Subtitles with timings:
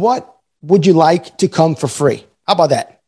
[0.00, 2.24] what would you like to come for free?
[2.46, 3.02] How about that?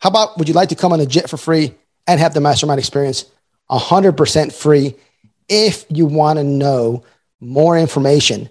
[0.00, 1.74] How about would you like to come on a jet for free
[2.06, 3.24] and have the mastermind experience
[3.70, 4.94] 100% free
[5.48, 7.04] if you want to know
[7.40, 8.48] more information?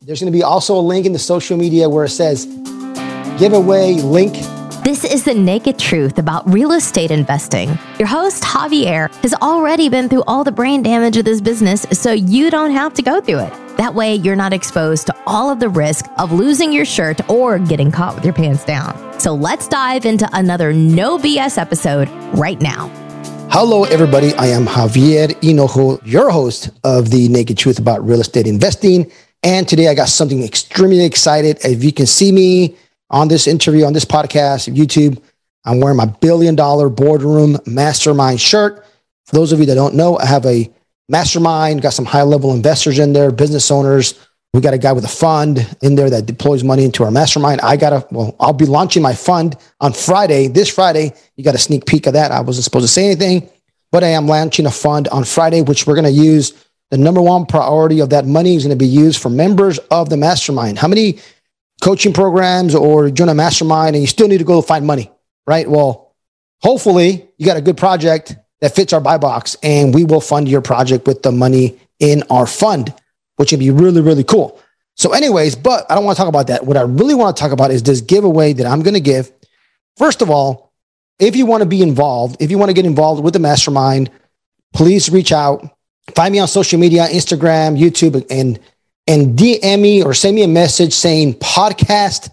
[0.00, 2.46] There's going to be also a link in the social media where it says
[3.38, 4.36] giveaway link
[4.84, 7.78] this is the naked truth about real estate investing.
[7.98, 12.12] Your host, Javier, has already been through all the brain damage of this business, so
[12.12, 13.63] you don't have to go through it.
[13.76, 17.58] That way, you're not exposed to all of the risk of losing your shirt or
[17.58, 19.18] getting caught with your pants down.
[19.18, 22.88] So let's dive into another no BS episode right now.
[23.50, 24.32] Hello, everybody.
[24.34, 29.10] I am Javier Hinojo, your host of the Naked Truth About Real Estate Investing.
[29.42, 31.58] And today I got something extremely excited.
[31.64, 32.76] If you can see me
[33.10, 35.20] on this interview, on this podcast, YouTube.
[35.64, 38.84] I'm wearing my billion dollar boardroom mastermind shirt.
[39.26, 40.70] For those of you that don't know, I have a
[41.08, 44.18] mastermind, got some high level investors in there, business owners.
[44.52, 47.60] We got a guy with a fund in there that deploys money into our mastermind.
[47.60, 50.46] I got a, well, I'll be launching my fund on Friday.
[50.46, 52.30] This Friday, you got a sneak peek of that.
[52.30, 53.50] I wasn't supposed to say anything,
[53.90, 56.52] but I am launching a fund on Friday, which we're going to use.
[56.90, 60.08] The number one priority of that money is going to be used for members of
[60.08, 60.78] the mastermind.
[60.78, 61.18] How many
[61.82, 65.10] coaching programs or join a mastermind and you still need to go find money,
[65.48, 65.68] right?
[65.68, 66.14] Well,
[66.62, 70.48] hopefully you got a good project that fits our buy box and we will fund
[70.48, 72.94] your project with the money in our fund,
[73.36, 74.60] which would be really, really cool.
[74.96, 76.64] So, anyways, but I don't want to talk about that.
[76.64, 79.32] What I really want to talk about is this giveaway that I'm going to give.
[79.96, 80.72] First of all,
[81.18, 84.10] if you want to be involved, if you want to get involved with the mastermind,
[84.72, 85.68] please reach out.
[86.14, 88.58] Find me on social media, Instagram, YouTube, and
[89.06, 92.30] and DM me or send me a message saying podcast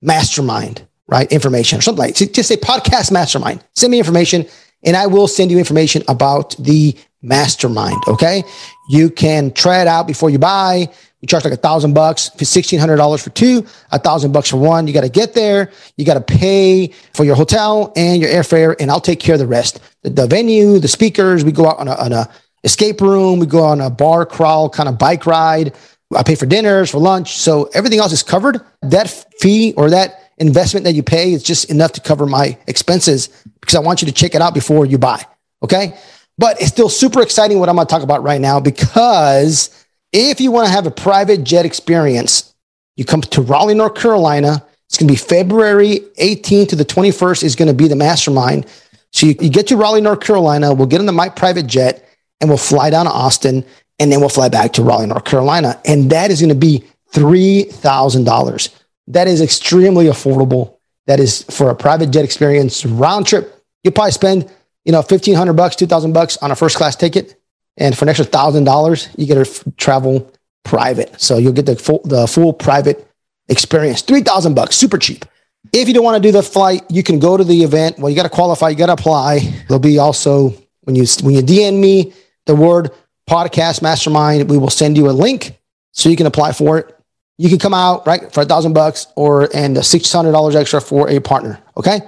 [0.00, 1.30] mastermind, right?
[1.30, 3.62] Information or something like just say podcast mastermind.
[3.74, 4.46] Send me information
[4.84, 8.00] and I will send you information about the mastermind.
[8.06, 8.44] Okay.
[8.88, 10.88] You can try it out before you buy.
[11.20, 14.50] You charge like a thousand bucks for sixteen hundred dollars for two, a thousand bucks
[14.50, 14.86] for one.
[14.86, 15.72] You got to get there.
[15.96, 19.40] You got to pay for your hotel and your airfare, and I'll take care of
[19.40, 19.80] the rest.
[20.04, 21.44] The, the venue, the speakers.
[21.44, 22.28] We go out on a, on a
[22.62, 23.40] escape room.
[23.40, 25.74] We go on a bar crawl kind of bike ride.
[26.14, 27.36] I pay for dinners, for lunch.
[27.36, 28.60] So everything else is covered.
[28.82, 29.10] That
[29.40, 33.28] fee or that investment that you pay is just enough to cover my expenses
[33.60, 35.24] because I want you to check it out before you buy.
[35.62, 35.96] Okay.
[36.38, 40.40] But it's still super exciting what I'm going to talk about right now because if
[40.40, 42.54] you want to have a private jet experience,
[42.96, 44.64] you come to Raleigh, North Carolina.
[44.86, 48.66] It's going to be February 18th to the 21st is going to be the mastermind.
[49.12, 50.72] So you, you get to Raleigh, North Carolina.
[50.72, 52.08] We'll get the my private jet
[52.40, 53.64] and we'll fly down to Austin
[53.98, 55.80] and then we'll fly back to Raleigh, North Carolina.
[55.84, 58.77] And that is going to be $3,000.
[59.08, 60.76] That is extremely affordable.
[61.06, 63.64] That is for a private jet experience round trip.
[63.82, 64.50] You probably spend,
[64.84, 67.40] you know, 1500 bucks, 2000 bucks on a first class ticket.
[67.76, 70.30] And for an extra thousand dollars, you get to f- travel
[70.64, 71.20] private.
[71.20, 73.06] So you'll get the full, the full private
[73.48, 74.02] experience.
[74.02, 75.24] 3000 bucks, super cheap.
[75.72, 77.98] If you don't want to do the flight, you can go to the event.
[77.98, 79.38] Well, you got to qualify, you got to apply.
[79.68, 82.12] There'll be also when you when you DM me
[82.46, 82.90] the word
[83.28, 84.50] podcast mastermind.
[84.50, 85.58] We will send you a link
[85.92, 86.97] so you can apply for it.
[87.38, 90.80] You can come out right for a thousand bucks or and six hundred dollars extra
[90.80, 91.60] for a partner.
[91.76, 92.00] Okay.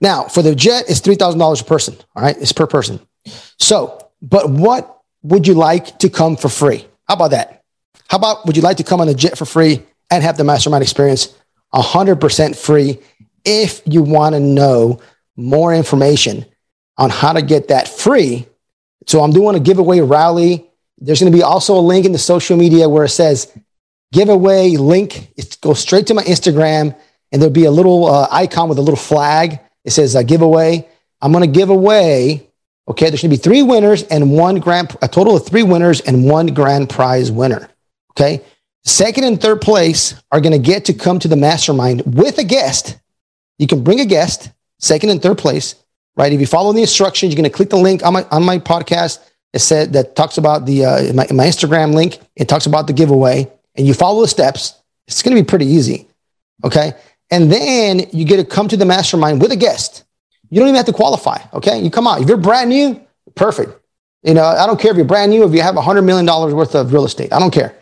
[0.00, 1.96] Now for the jet, it's three thousand dollars a person.
[2.16, 3.00] All right, it's per person.
[3.58, 6.86] So, but what would you like to come for free?
[7.06, 7.62] How about that?
[8.08, 10.44] How about would you like to come on a jet for free and have the
[10.44, 11.34] mastermind experience
[11.74, 12.98] 100% free
[13.44, 15.00] if you want to know
[15.36, 16.44] more information
[16.98, 18.46] on how to get that free
[19.06, 20.66] so I'm doing a giveaway rally.
[20.98, 23.52] There's going to be also a link in the social media where it says
[24.14, 25.32] giveaway link.
[25.36, 26.96] It goes straight to my Instagram
[27.30, 29.60] and there'll be a little uh, icon with a little flag.
[29.84, 30.88] It says uh, giveaway.
[31.20, 32.48] I'm going to give away.
[32.88, 33.10] Okay.
[33.10, 36.24] There's going to be three winners and one grand, a total of three winners and
[36.24, 37.68] one grand prize winner.
[38.12, 38.42] Okay.
[38.84, 42.44] Second and third place are going to get to come to the mastermind with a
[42.44, 42.98] guest.
[43.58, 45.76] You can bring a guest, second and third place
[46.16, 46.32] right?
[46.32, 48.58] If you follow the instructions, you're going to click the link on my on my
[48.58, 49.18] podcast.
[49.52, 52.18] It said that talks about the uh, my, my Instagram link.
[52.36, 54.80] It talks about the giveaway, and you follow the steps.
[55.06, 56.08] It's going to be pretty easy,
[56.64, 56.94] okay?
[57.30, 60.04] And then you get to come to the mastermind with a guest.
[60.50, 61.80] You don't even have to qualify, okay?
[61.80, 62.20] You come out.
[62.20, 63.00] If you're brand new,
[63.34, 63.72] perfect.
[64.22, 66.26] You know, I don't care if you're brand new, if you have a $100 million
[66.26, 67.32] worth of real estate.
[67.32, 67.74] I don't care.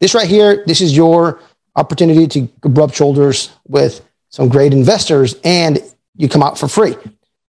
[0.00, 1.40] This right here, this is your
[1.76, 5.78] opportunity to rub shoulders with some great investors and
[6.16, 6.96] you come out for free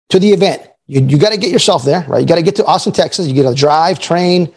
[0.08, 0.68] to the event.
[0.86, 2.20] You, you got to get yourself there, right?
[2.20, 3.26] You got to get to Austin, Texas.
[3.28, 4.52] You got to drive, train,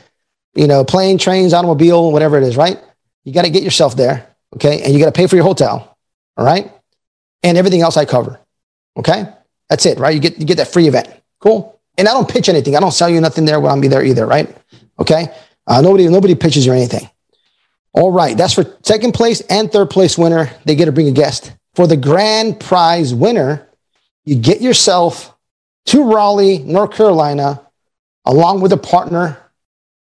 [0.55, 2.79] you know, plane, trains, automobile, whatever it is, right?
[3.25, 4.81] You got to get yourself there, okay?
[4.81, 5.97] And you got to pay for your hotel,
[6.37, 6.71] all right?
[7.43, 8.39] And everything else I cover,
[8.97, 9.25] okay?
[9.69, 10.13] That's it, right?
[10.13, 11.79] You get you get that free event, cool.
[11.97, 12.75] And I don't pitch anything.
[12.75, 14.55] I don't sell you nothing there when I'm be there either, right?
[14.99, 15.27] Okay.
[15.67, 17.09] Uh, nobody nobody pitches you anything.
[17.93, 20.51] All right, that's for second place and third place winner.
[20.65, 21.53] They get to bring a guest.
[21.75, 23.69] For the grand prize winner,
[24.25, 25.33] you get yourself
[25.87, 27.61] to Raleigh, North Carolina,
[28.25, 29.37] along with a partner,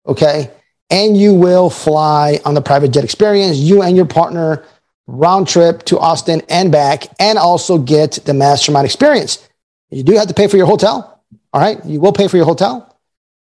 [0.07, 0.51] okay?
[0.89, 4.63] And you will fly on the private jet experience, you and your partner,
[5.07, 9.47] round trip to Austin and back, and also get the mastermind experience.
[9.89, 11.23] You do have to pay for your hotel,
[11.53, 11.83] all right?
[11.85, 12.97] You will pay for your hotel,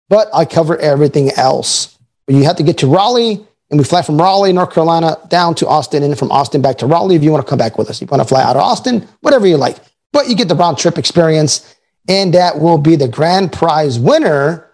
[0.08, 1.98] but I cover everything else.
[2.26, 5.66] You have to get to Raleigh, and we fly from Raleigh, North Carolina, down to
[5.66, 8.00] Austin, and from Austin back to Raleigh if you want to come back with us.
[8.00, 9.76] You want to fly out of Austin, whatever you like.
[10.12, 11.74] But you get the round trip experience,
[12.08, 14.70] and that will be the grand prize winner.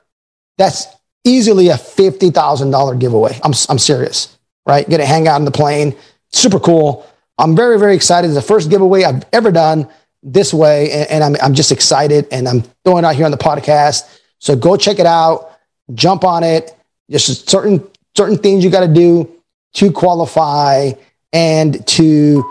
[0.59, 0.87] That's
[1.25, 3.39] easily a $50,000 giveaway.
[3.43, 4.37] I'm, I'm serious,
[4.67, 4.89] right?
[4.89, 5.97] Get to hang out on the plane.
[6.33, 7.07] Super cool.
[7.39, 8.29] I'm very, very excited.
[8.29, 9.89] It's the first giveaway I've ever done
[10.23, 13.37] this way, and, and I'm, I'm just excited, and I'm throwing out here on the
[13.37, 14.21] podcast.
[14.39, 15.51] So go check it out,
[15.95, 16.77] jump on it.
[17.11, 17.87] Just certain
[18.17, 19.31] certain things you got to do
[19.75, 20.93] to qualify
[21.33, 22.45] and to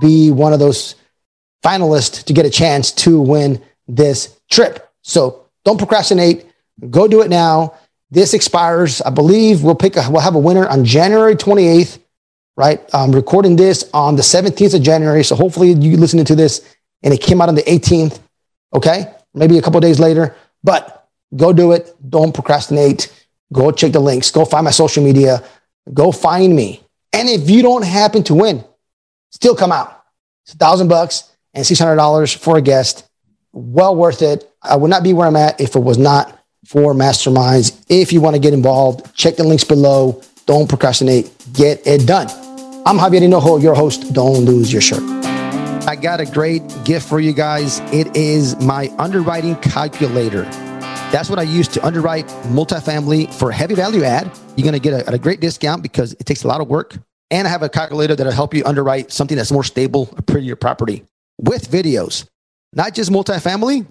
[0.00, 0.94] be one of those
[1.64, 4.88] finalists to get a chance to win this trip.
[5.02, 6.46] So don't procrastinate.
[6.90, 7.74] Go do it now.
[8.10, 11.98] This expires, I believe we'll pick a, we'll have a winner on January 28th,
[12.56, 12.80] right?
[12.94, 15.22] I'm recording this on the 17th of January.
[15.22, 18.18] So hopefully you listening to this and it came out on the 18th.
[18.74, 19.12] Okay.
[19.34, 20.34] Maybe a couple days later,
[20.64, 21.94] but go do it.
[22.08, 23.12] Don't procrastinate.
[23.52, 24.30] Go check the links.
[24.30, 25.44] Go find my social media.
[25.92, 26.82] Go find me.
[27.12, 28.64] And if you don't happen to win,
[29.30, 30.02] still come out.
[30.44, 33.08] It's a thousand bucks and $600 for a guest.
[33.52, 34.50] Well worth it.
[34.62, 36.37] I would not be where I'm at if it was not
[36.68, 37.82] for masterminds.
[37.88, 40.20] If you want to get involved, check the links below.
[40.44, 41.32] Don't procrastinate.
[41.54, 42.28] Get it done.
[42.84, 44.12] I'm Javier Hinojo, your host.
[44.12, 45.02] Don't lose your shirt.
[45.88, 47.80] I got a great gift for you guys.
[47.90, 50.42] It is my underwriting calculator.
[51.10, 54.30] That's what I use to underwrite multifamily for heavy value add.
[54.54, 56.98] You're going to get a, a, great discount because it takes a lot of work.
[57.30, 60.54] And I have a calculator that'll help you underwrite something that's more stable, a prettier
[60.54, 61.06] property
[61.38, 62.28] with videos,
[62.74, 63.86] not just multifamily,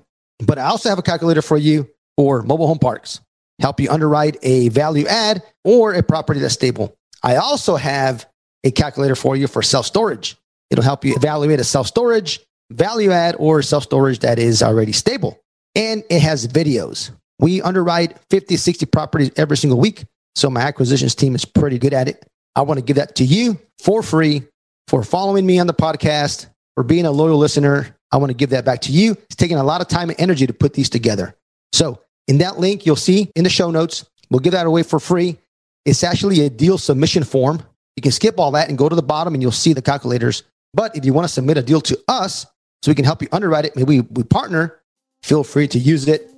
[0.45, 3.21] but I also have a calculator for you for mobile home parks,
[3.59, 6.95] help you underwrite a value add or a property that's stable.
[7.23, 8.27] I also have
[8.63, 10.35] a calculator for you for self storage.
[10.69, 12.41] It'll help you evaluate a self storage,
[12.71, 15.39] value add, or self storage that is already stable
[15.77, 17.11] and it has videos.
[17.39, 20.03] We underwrite 50, 60 properties every single week.
[20.35, 22.25] So my acquisitions team is pretty good at it.
[22.55, 24.43] I want to give that to you for free
[24.87, 27.95] for following me on the podcast, for being a loyal listener.
[28.11, 29.11] I want to give that back to you.
[29.11, 31.35] It's taking a lot of time and energy to put these together.
[31.73, 34.99] So in that link, you'll see in the show notes, we'll give that away for
[34.99, 35.37] free.
[35.85, 37.63] It's actually a deal submission form.
[37.95, 40.43] You can skip all that and go to the bottom and you'll see the calculators.
[40.73, 42.45] But if you want to submit a deal to us
[42.83, 44.81] so we can help you underwrite it, maybe we, partner,
[45.23, 46.31] Feel free to use it.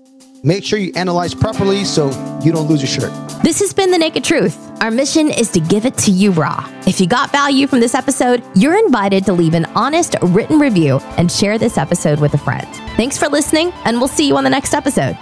[0.44, 2.08] Make sure you analyze properly so
[2.44, 3.44] you don't lose your shirt.
[3.44, 4.58] This has been The Naked Truth.
[4.82, 6.66] Our mission is to give it to you raw.
[6.88, 11.00] If you got value from this episode, you're invited to leave an honest written review
[11.18, 12.68] and share this episode with a friend.
[12.96, 15.18] Thanks for listening, and we'll see you on the next episode.